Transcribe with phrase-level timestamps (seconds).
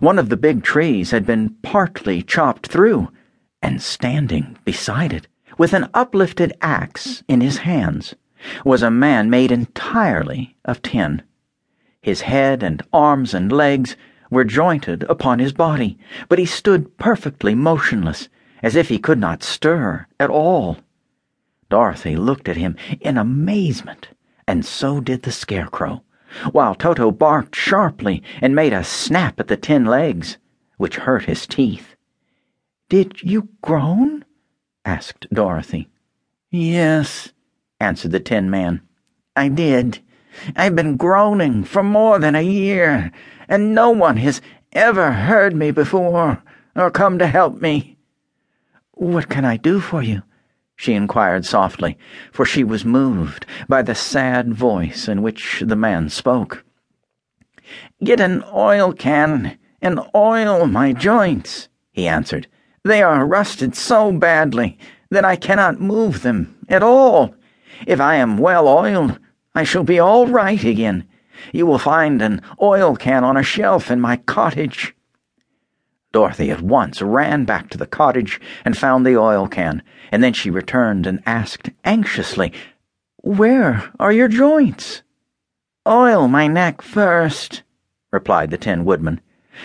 [0.00, 3.10] One of the big trees had been partly chopped through,
[3.62, 8.14] and standing beside it, with an uplifted axe in his hands,
[8.64, 11.22] was a man made entirely of tin.
[12.02, 13.96] His head and arms and legs
[14.30, 15.96] were jointed upon his body,
[16.28, 18.28] but he stood perfectly motionless,
[18.62, 20.78] as if he could not stir at all.
[21.70, 24.08] Dorothy looked at him in amazement,
[24.46, 26.02] and so did the Scarecrow,
[26.52, 30.38] while Toto barked sharply and made a snap at the tin legs,
[30.76, 31.94] which hurt his teeth.
[32.88, 34.24] Did you groan?
[34.84, 35.88] asked Dorothy.
[36.50, 37.32] Yes,
[37.80, 38.80] answered the Tin Man.
[39.34, 40.00] I did.
[40.54, 43.10] I've been groaning for more than a year,
[43.48, 44.40] and no one has
[44.72, 46.42] ever heard me before
[46.76, 47.96] or come to help me.
[48.92, 50.22] What can I do for you?
[50.76, 51.96] She inquired softly,
[52.32, 56.64] for she was moved by the sad voice in which the man spoke.
[58.02, 62.46] Get an oil can and oil my joints, he answered.
[62.82, 64.78] They are rusted so badly
[65.10, 67.34] that I cannot move them at all.
[67.86, 69.18] If I am well oiled,
[69.54, 71.06] I shall be all right again.
[71.52, 74.94] You will find an oil can on a shelf in my cottage.
[76.14, 80.32] Dorothy at once ran back to the cottage and found the oil can, and then
[80.32, 82.52] she returned and asked anxiously,
[83.24, 85.02] Where are your joints?
[85.88, 87.64] Oil my neck first,
[88.12, 89.20] replied the Tin Woodman.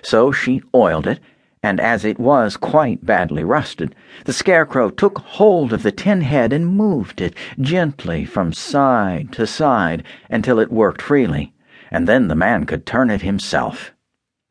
[0.00, 1.20] So she oiled it,
[1.62, 3.94] and as it was quite badly rusted,
[4.24, 9.46] the Scarecrow took hold of the tin head and moved it gently from side to
[9.46, 11.52] side until it worked freely,
[11.90, 13.92] and then the man could turn it himself.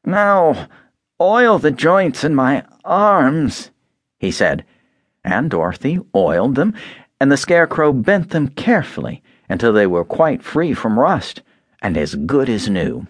[0.05, 0.67] Now,
[1.21, 3.71] Oil the joints in my arms,
[4.19, 4.63] he said,
[5.23, 6.73] and Dorothy oiled them,
[7.19, 11.41] and the Scarecrow bent them carefully until they were quite free from rust
[11.81, 13.05] and as good as new.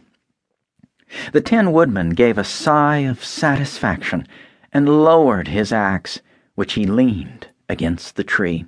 [1.33, 4.27] The Tin Woodman gave a sigh of satisfaction
[4.71, 6.21] and lowered his axe,
[6.55, 8.65] which he leaned against the tree.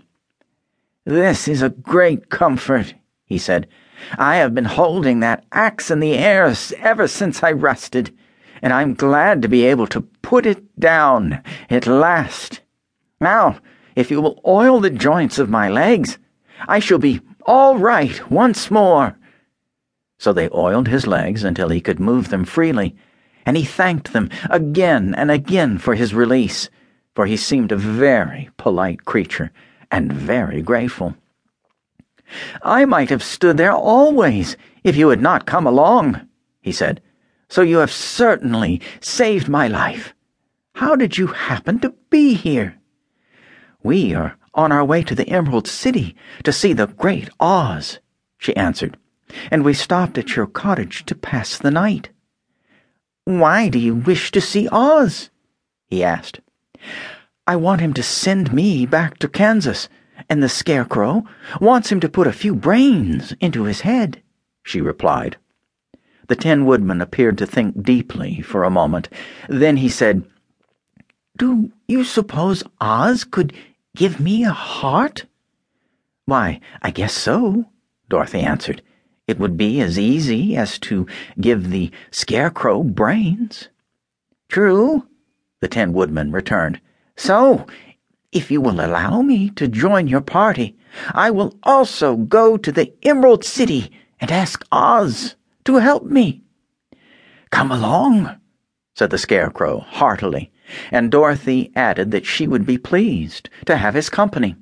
[1.05, 2.93] This is a great comfort,
[3.25, 3.67] he said.
[4.17, 8.15] I have been holding that axe in the air ever since I rusted
[8.61, 12.61] and I'm glad to be able to put it down at last.
[13.19, 13.59] Now,
[13.95, 16.17] if you will oil the joints of my legs,
[16.67, 19.17] I shall be all right once more.
[20.17, 22.95] So they oiled his legs until he could move them freely,
[23.45, 26.69] and he thanked them again and again for his release,
[27.15, 29.51] for he seemed a very polite creature
[29.89, 31.15] and very grateful.
[32.61, 36.21] I might have stood there always if you had not come along,
[36.61, 37.01] he said
[37.51, 40.13] so you have certainly saved my life.
[40.75, 42.79] How did you happen to be here?
[43.83, 47.99] We are on our way to the Emerald City to see the great Oz,
[48.37, 48.95] she answered,
[49.51, 52.09] and we stopped at your cottage to pass the night.
[53.25, 55.29] Why do you wish to see Oz?
[55.89, 56.39] he asked.
[57.45, 59.89] I want him to send me back to Kansas,
[60.29, 61.25] and the Scarecrow
[61.59, 64.23] wants him to put a few brains into his head,
[64.63, 65.35] she replied.
[66.31, 69.09] The Tin Woodman appeared to think deeply for a moment.
[69.49, 70.23] Then he said,
[71.37, 73.51] Do you suppose Oz could
[73.97, 75.25] give me a heart?
[76.23, 77.65] Why, I guess so,
[78.07, 78.81] Dorothy answered.
[79.27, 81.05] It would be as easy as to
[81.37, 83.67] give the Scarecrow brains.
[84.47, 85.05] True,
[85.59, 86.79] the Tin Woodman returned.
[87.17, 87.67] So,
[88.31, 90.77] if you will allow me to join your party,
[91.13, 95.35] I will also go to the Emerald City and ask Oz
[95.65, 96.41] to help me.
[97.49, 98.37] Come along,
[98.95, 100.51] said the Scarecrow heartily,
[100.91, 104.55] and Dorothy added that she would be pleased to have his company.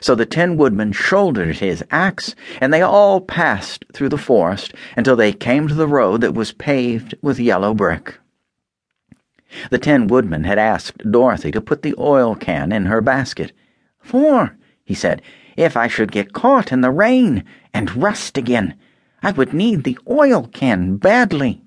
[0.00, 5.16] So the Tin Woodman shouldered his axe, and they all passed through the forest until
[5.16, 8.18] they came to the road that was paved with yellow brick.
[9.70, 13.52] The Tin Woodman had asked Dorothy to put the oil can in her basket.
[14.00, 15.22] For, he said,
[15.56, 18.74] if I should get caught in the rain and rust again,
[19.22, 21.62] I would need the oil can badly.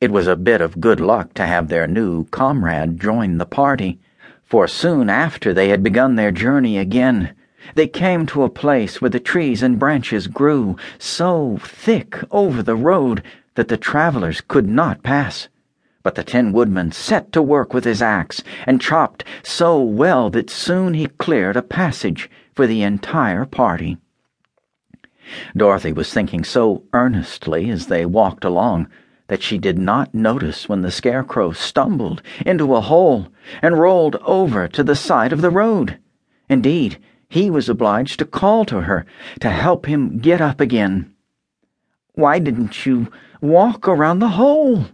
[0.00, 3.98] It was a bit of good luck to have their new comrade join the party,
[4.42, 7.34] for soon after they had begun their journey again,
[7.74, 12.76] they came to a place where the trees and branches grew so thick over the
[12.76, 13.22] road
[13.54, 15.48] that the travelers could not pass.
[16.02, 20.50] But the Tin Woodman set to work with his axe and chopped so well that
[20.50, 23.96] soon he cleared a passage for the entire party.
[25.56, 28.88] Dorothy was thinking so earnestly as they walked along
[29.28, 33.28] that she did not notice when the Scarecrow stumbled into a hole
[33.62, 35.98] and rolled over to the side of the road.
[36.48, 36.98] Indeed,
[37.28, 39.06] he was obliged to call to her
[39.40, 41.14] to help him get up again.
[42.14, 43.10] Why didn't you
[43.40, 44.86] walk around the hole?